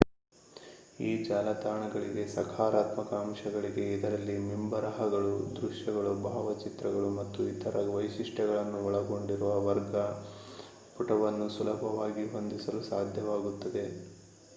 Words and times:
ಈ 0.99 1.23
ಜಾಲತಾಣಗಳಿಗೆ 1.23 2.23
ಸಕಾರಾತ್ಮಕ 2.27 3.11
ಅಂಶಗಳಿವೆ 3.19 3.85
ಇದರಲ್ಲಿ 3.91 4.37
ಮಿಂಬರಹಗಳು 4.47 5.29
ದೃಶ್ಯಗಳು 5.59 6.13
ಭಾವಚಿತ್ರಗಳು 6.25 7.09
ಮತ್ತು 7.19 7.43
ಇತರ 7.47 7.83
ವೈಶಿಷ್ಟ್ಯಗಳನ್ನು 7.91 8.79
ಒಳಗೊಂಡಿರುವ 8.83 9.53
ವರ್ಗ 9.63 9.95
ಪುಟವನ್ನು 10.97 11.49
ಸುಲಭವಾಗಿ 11.57 12.25
ಹೊಂದಿಸಲು 12.29 12.81
ಸಾಧ್ಯವಾಗುತ್ತದೆ 12.91 13.85